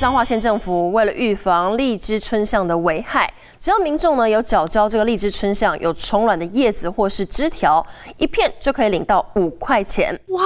[0.00, 3.30] 彰化县政府为了预防荔枝春象的危害，
[3.60, 10.18] 只要民众呢有缴交这个荔枝春象有虫卵的叶子或是枝条，一片就可以领到五块钱。
[10.28, 10.42] 哇，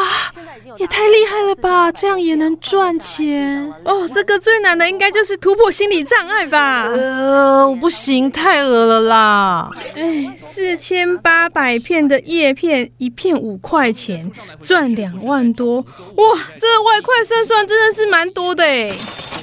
[0.76, 1.92] 也太厉害了吧！
[1.92, 4.10] 这样也能赚钱哦。
[4.12, 6.88] 这个最难的应该就是突破心理障碍吧？
[6.88, 9.70] 呃，我不行，太饿了啦！
[9.94, 14.28] 哎，四千八百片的叶片，一片五块钱，
[14.60, 15.76] 赚两万多。
[15.76, 18.90] 哇，这个外快算算真的是蛮多的哎。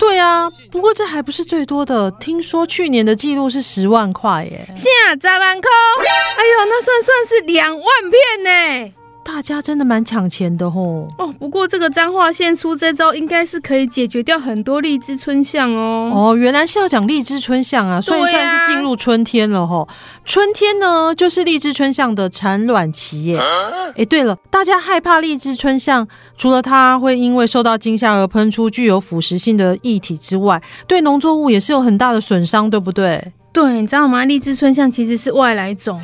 [0.01, 2.09] 对啊，不过这还不是最多的。
[2.09, 4.65] 听说去年的记录是十万块耶！
[4.75, 5.69] 现在十万块，
[6.37, 8.93] 哎呦，那算算是两万片呢。
[9.23, 11.33] 大家真的蛮抢钱的吼哦。
[11.39, 16.11] 不过这个彰化县出这招，应该是可以解决掉很多荔枝春象哦。
[16.13, 19.87] 哦，原来是要讲荔枝春象啊，所以算是进入春天了吼。
[20.25, 23.39] 春天呢，就是荔枝春象的产卵期耶。
[23.95, 33.31] 哎，对了，大家害怕荔枝春象，除了它会因为受到惊吓而喷出具有腐蚀性的液体之外，对农作物也是有很大的损伤，对不对？
[33.53, 34.23] 对，你知道吗？
[34.23, 36.01] 荔枝春象其实是外来种，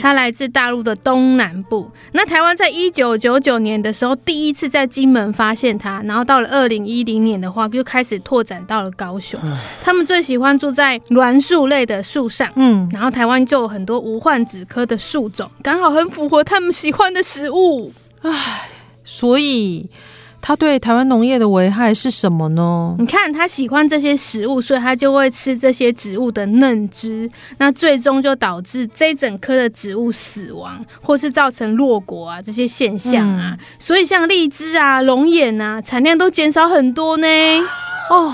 [0.00, 1.90] 它来自大陆的东南部。
[2.12, 9.38] 那台湾在一九九九年的时候，第一次在金门发现它，然后到了二零一零年的话，就开始拓展到了高雄。
[9.82, 17.92] 他们最喜欢住在栾树类的树上，嗯，然后台湾就有很多无患子科的树种，刚好很符合他们喜欢的食物。
[18.22, 18.68] 唉，
[19.04, 19.90] 所以。
[20.48, 22.96] 它对台湾农业的危害是什么呢？
[22.98, 33.58] 你看，它喜欢这些食物，所以它就会吃这些植物的嫩枝，那最终就导致这整棵的植物死亡，或是造成落果啊这些现象啊。
[33.60, 37.28] 嗯、所以像荔枝啊、龙眼啊，产量都减少很多呢。
[38.08, 38.32] 哦，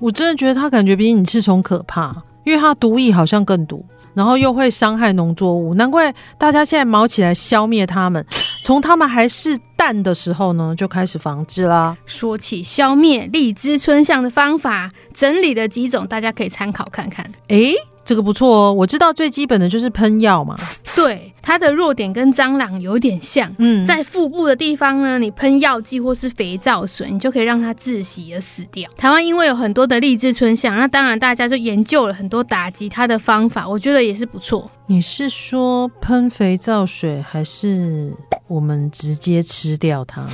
[0.00, 8.26] 我真的觉得它感觉比你吃虫可怕，因为它毒液好像更毒，然后又会伤害农作物，难怪大家现在毛起来消灭它们。
[8.64, 11.96] 从它们还是蛋的时候呢，就开始防治啦。
[12.06, 17.28] 说起消灭荔枝春象的方法，整理了几种，大家可以参考看看。
[17.48, 18.72] 诶，这个不错哦。
[18.72, 20.56] 我知道最基本的就是喷药嘛。
[21.42, 23.52] 对，它的弱点跟蟑螂有点像。
[23.58, 28.88] 嗯，在腹部的地方呢，你喷药剂或是肥皂水，你就可以让它窒息而死掉。
[28.96, 34.70] 台湾因为有很多的荔枝春象，那当然大家就研究了很多打击它的方法，我觉得也是不错。
[34.86, 38.12] 你是说喷肥皂水还是？
[38.48, 40.26] 我们直接吃掉它，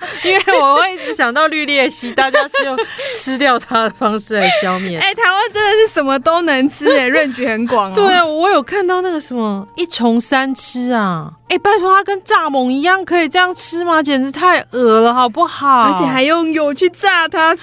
[0.24, 2.78] 因为我会一直想到绿鬣蜥，大家是用
[3.14, 4.98] 吃掉它的方式来消灭。
[5.00, 7.94] 哎、欸，台湾真的是什么都能吃、欸， 哎，range 很广、喔。
[7.94, 11.30] 对啊，我有看到那个什么一虫三吃啊。
[11.48, 14.02] 哎、欸，拜托，它跟蚱蜢一样可以这样吃吗？
[14.02, 15.92] 简直太恶了，好不好？
[15.92, 17.54] 而且还用油去炸它，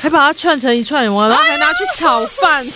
[0.00, 2.66] 还把它串成一串，然后还拿去炒饭，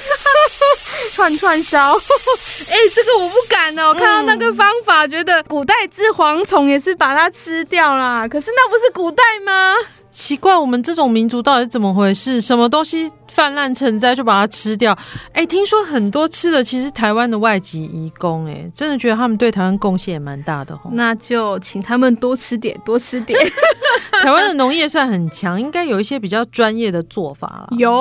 [1.17, 1.95] 串串烧。
[2.69, 3.95] 哎、欸，这个我不敢哦、喔。
[3.95, 8.29] 看到那个方法，觉得古代治蝗虫也是把它吃掉啦。
[8.29, 9.75] 可是那不是古代吗？
[10.11, 12.39] 奇怪，我们这种民族到底是怎么回事？
[12.41, 14.97] 什么东西泛滥成灾就把它吃掉？
[15.33, 20.91] 哎，听说很多吃的其实台湾的外籍移工，哎，真的觉得他们对台湾贡献也蛮大的哦。
[20.93, 23.39] 那就请他们多吃点，多吃点。
[24.23, 27.77] 台湾的农业算很强，应该有一些比较专业的做法了。
[27.79, 27.93] 有，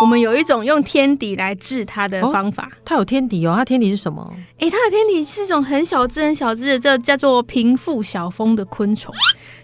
[0.00, 2.64] 我们有一种用天敌来治它的方法。
[2.64, 4.32] 哦，它有天敌哦，它天敌是什么？
[4.58, 9.14] 哎，它的天敌是一种很小只、很小只的，这叫做平腹小蜂的昆虫。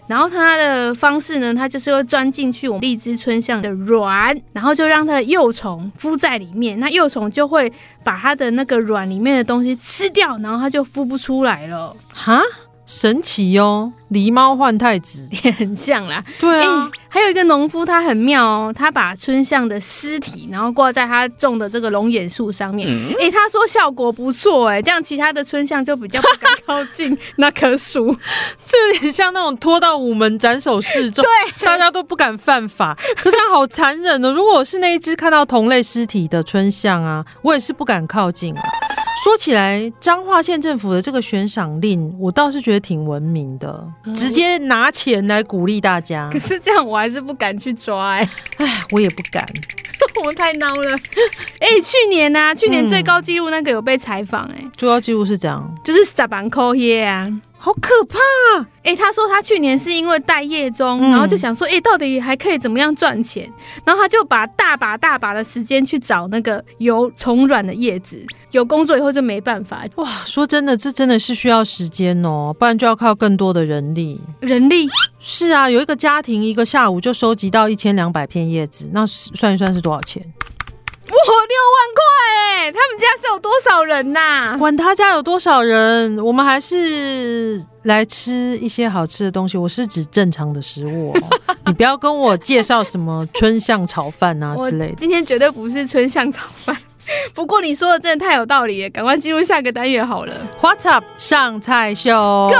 [0.07, 7.71] 然后它的方式呢，它就是会钻进去我们荔枝春象的卵，然后就让它的幼虫孵在里面，那幼虫就会
[8.03, 11.95] 把它的那个卵里面的东西吃掉，然后它就孵不出来了。
[12.11, 12.41] 哈？
[12.89, 16.23] 神奇哦，狸猫换太子也很像啦。
[16.39, 22.89] 对啊，欸、还有一个农夫，他很妙哦，他把春象的尸体，然后挂在他种的这个龙眼树上面。
[22.89, 28.17] 哎、嗯欸，他说效果不错，哎，这样其他的春象就比较不敢靠近 那棵树。
[28.65, 32.97] 这有点像那种拖到午门斩首示众，对，大家都不敢犯法。
[33.17, 38.63] 可是他好残忍哦，如果我是那一只看到同类尸体的春象啊，我也是不敢靠近啊。
[39.23, 43.85] 说起来，彰化县政府的这个悬赏令，我倒是觉得挺文明的，
[44.15, 46.29] 直接拿钱来鼓励大家。
[46.31, 48.29] 可是这样，我还是不敢去抓哎、欸，
[48.65, 49.45] 哎，我也不敢，
[50.21, 50.95] 我们太孬了。
[51.59, 57.29] 哎、欸，去年呢、啊，去年最高纪录那个有被采访哎，最高纪录是这样，就是十万块耶啊。
[57.61, 58.17] 好可怕！
[58.83, 63.51] 哎、欸，他说他去年是因为待业中，嗯、然后就想说，哎、欸，到底还可以怎么样赚钱？
[63.83, 68.25] 然后他就把大把大把的时间去找那个有虫卵的叶子。
[68.51, 69.83] 有工作以后就没办法。
[69.97, 74.19] 哇，说真的，这真的是需要时间哦，不然就要靠更多的人力。
[74.39, 74.87] 人力？
[75.19, 80.23] 是啊，有一个家庭一个下午就收集到一千两百片叶子，那算一算是多少钱？
[80.23, 82.69] 哇，六万块哎！
[82.69, 84.57] 他们家是有多少人呐、啊？
[84.59, 89.57] 管他家有多少人，我们还是来吃一些好吃的东西。
[89.57, 91.21] 我是指正常的食物哦，
[91.67, 94.95] 你不要跟我介绍什么春象炒饭啊之类的。
[94.95, 96.75] 今天绝对不是春象炒饭。
[97.33, 100.33] 不过你说的真的太有道理了，赶快进入下个单元好了。
[100.61, 101.05] What's up？
[101.17, 102.59] 上菜秀，Go！What's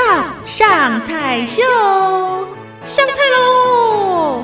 [0.00, 0.46] up？
[0.46, 1.62] 上菜秀，
[2.84, 4.42] 上菜喽！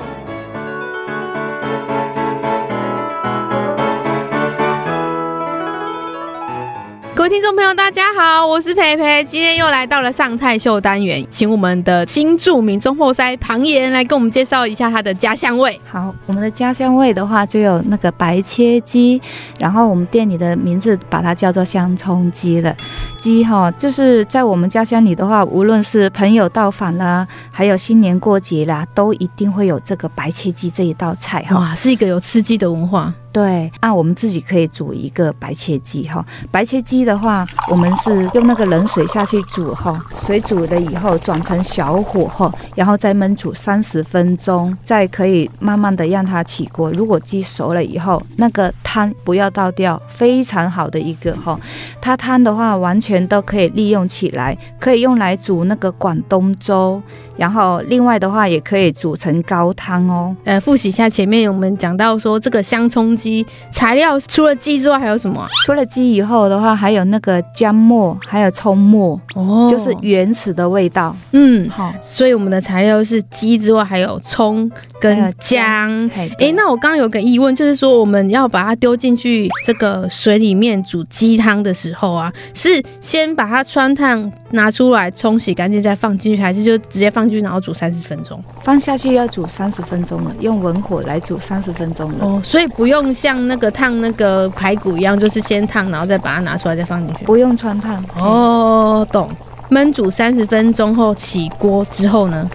[7.24, 15.80] 各位听众朋友，大家好，我是培培，今天又来到了上菜秀单元，请我们的新著名中后塞庞岩来跟我们介绍一下他的家乡味。
[15.90, 19.18] 好，我们的家乡味的话，就有那个白切鸡，
[19.58, 22.76] 然后我们店里的名字把它叫做香葱鸡了。
[23.18, 31.58] 鸡哈，就是在我们家乡里的话，无论是朋友到访啦，还有新年过节啦，都一定会有这个白切鸡这一道菜哈。
[31.58, 33.14] 哇，是一个有吃鸡的文化。
[33.34, 36.24] 对，啊，我们自己可以煮一个白切鸡哈。
[36.52, 46.92] 白切鸡的话，我们是用那个冷水下去煮哈，水煮了以后转成小火哈，然后再焖煮三十分钟，再可以慢慢的让它起锅。
[46.92, 51.58] 如果鸡熟了以后，那个汤不要倒掉，非常好的一个哈。
[52.00, 57.02] 它汤的话完全都可以利用起来，可以用来煮那个广东粥。
[57.36, 60.34] 然后另外的话也可以煮成高汤哦。
[60.44, 65.46] 呃，复习一下前面我们讲到说这个香葱鸡材料除了鸡之外还有什么？
[65.66, 71.14] 除了鸡以后的话，还有那个姜末，还有葱末，哦，就是原始的味道。
[71.32, 71.92] 嗯，好。
[72.00, 74.70] 所以我们的材料是鸡之外还有葱
[75.04, 76.08] 跟姜。
[76.38, 87.24] 哎，那我刚刚有个疑问，就是说我们要把它丢进去这个水里面煮鸡汤的时候啊，是先把它穿烫拿出来冲洗干净再放进去，还是就直接放？
[87.24, 92.18] 放进去，然后煮三十分钟，放下去要煮三十分钟了，用文火来煮三十分钟了。
[92.20, 97.24] 哦，所以不用像那个烫那个排骨一样，就是先烫，然后再把它拿出来再放进去。
[97.24, 98.04] 不用穿烫。
[98.18, 99.30] 哦，懂。
[99.70, 102.46] 焖煮三十分钟后起锅之后呢？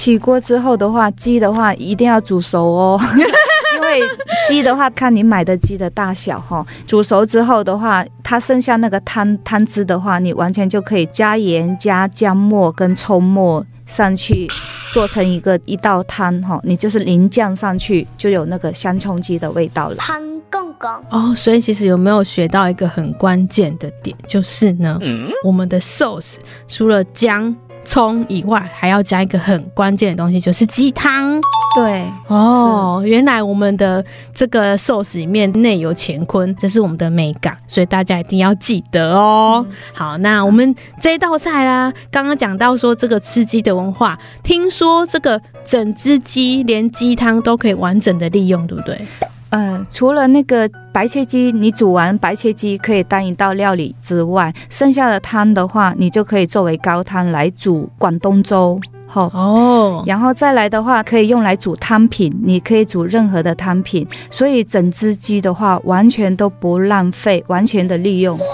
[0.00, 2.98] 起锅之后的话，鸡的话一定要煮熟哦，
[3.76, 4.00] 因为
[4.48, 6.66] 鸡的话看你买的鸡的大小哈。
[6.86, 14.48] 煮熟之后的话，它剩下那个汤汤汁的话，你完全就可以加盐、加姜末跟葱末上去，
[14.94, 16.58] 做成一个一道汤哈。
[16.64, 19.96] 你就是淋酱上去，就有那个香葱鸡的味道了。
[19.96, 20.18] 汤
[20.50, 26.36] 公公哦，所以其实有没有学到一个很关键的点，就是呢，嗯、我们的 sauce
[26.66, 27.54] 除了姜。
[27.90, 31.40] 葱以外，还要加一个很关键的东西，就是鸡汤。
[31.74, 39.66] 对，哦，原来我们的这个寿司里面内有乾坤，这是我们的美感，所以大家一定要记得哦。
[39.68, 49.00] 嗯、好，那我们这一道菜啦，刚刚讲到说这个吃鸡的文化，听说这个整只鸡连鸡汤都可以完整的利用，对不对？
[49.50, 58.80] 呃，除了那个白切鸡，你煮完白切鸡可以当一道料理之外，剩下的汤的话，你就可以作为高汤来煮广东粥。
[59.08, 64.06] 好哦，然后再来的话，可以用来煮汤品，你可以煮任何的汤品。
[64.30, 68.38] 所以整只鸡的话，完全都不浪费，完全的利用。
[68.38, 68.44] 哇，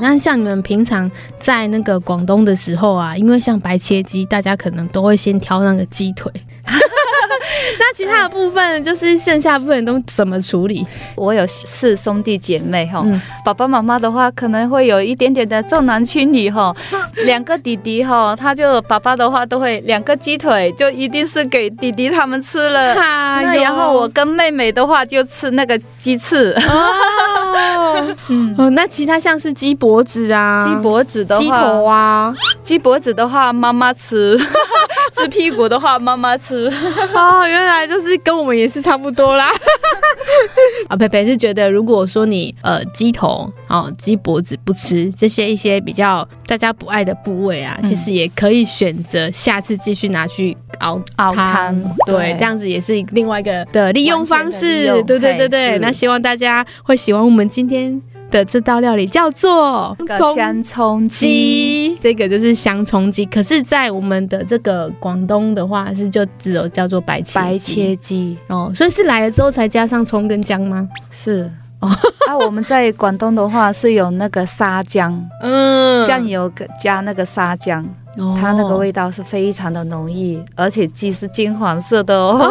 [0.00, 1.10] 那像你们平常
[1.40, 6.30] 在那个广东的时候啊，因为像白切鸡，大家可能都会先挑那个鸡腿。
[7.78, 10.86] 那其他的部分就是剩下部分都怎么处理？
[11.16, 16.74] 我有四兄弟姐妹哈，嗯、爸爸妈妈的话可能会有一点点的重男轻女哈。
[17.24, 26.54] 两个弟弟哈，他就爸爸的话都会两个鸡腿就一定是给弟弟他们吃了，哎、那然后我跟妹妹的话就吃那个鸡翅。
[26.68, 34.38] 哦， 嗯，哦，那其他像是鸡脖子啊，鸡脖子的话，鸡头啊，鸡脖子的话妈妈吃，
[35.12, 36.66] 鸡屁股的话妈妈吃。
[37.14, 39.50] 哦，原来就是跟我们也是差不多啦。
[40.88, 51.74] 啊，培培是觉得，如果说你呃鸡头哦鸡脖子不吃这些一些比较大家不爱的部位啊，嗯、其实也可以选择下次继续拿去熬熬汤。
[52.06, 54.86] 对，对这样子也是另外一个的利用方式。
[55.04, 58.00] 对对对对，那希望大家会喜欢我们今天
[58.32, 59.96] 的这道料理叫做
[60.34, 63.26] 香葱鸡，这个就是香葱鸡。
[63.26, 68.72] 可是，在我们的这个广东的话，是就只有叫做白切白切鸡哦。
[68.74, 70.88] 所以是来了之后才加上葱跟姜吗？
[71.10, 71.48] 是
[71.80, 77.84] 啊，我们在广东的话是有那个沙姜，嗯，酱油加那个沙姜，
[78.16, 82.38] 哦、它那个味道是非常的浓郁，而且鸡是金黄色的哦。
[82.40, 82.50] 哦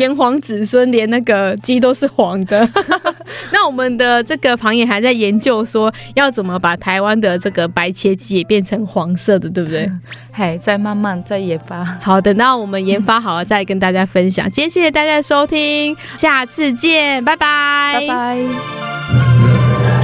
[0.00, 2.66] 炎黄子孙，连那个鸡都是黄的。
[3.52, 9.90] 那我们的这个旁野还在研究说，要怎么把台湾的这个白切鸡也变成黄色的，对不对？
[10.32, 11.84] 还在慢慢在研发。
[11.84, 14.50] 好，等到我们研发好了再跟大家分享。
[14.50, 18.38] 今天谢谢大家的收听，下次见，拜拜，拜拜。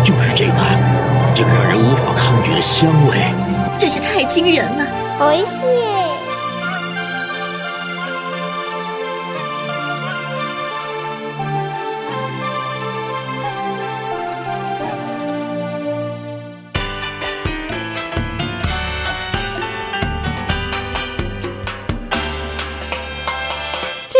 [0.04, 0.52] 就是这个，
[1.34, 3.16] 这个让人无法抗拒的香味，
[3.78, 4.86] 真是太惊人了。
[5.18, 6.05] おい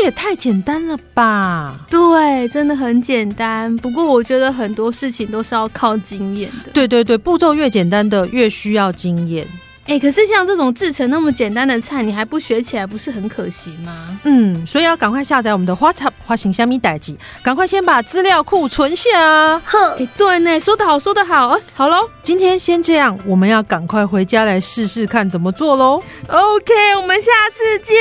[0.07, 1.81] 也太简单了吧？
[1.91, 3.75] 对，真的很简单。
[3.79, 6.71] 不过我觉得很多事情都是要靠经验的。
[6.73, 9.45] 对对对，步骤越简单的越需要经验。
[9.87, 14.19] 哎、欸，可是像这种制成那么简单的菜，你还不学起来，不是很可惜吗？
[14.25, 19.61] 嗯，所以要赶快下载我们的 WhatsApp 花型虾米代志，赶快先把资料库存下。
[19.65, 21.47] 呵，哎，对呢，说得好，说得好。
[21.47, 26.03] 啊，好喽，今天先这样，我们要赶快回家来试试看怎么做喽。
[26.27, 27.95] OK，我们下次见，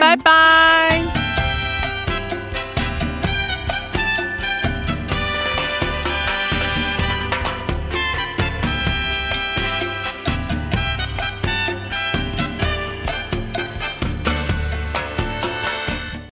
[0.00, 1.53] 拜拜。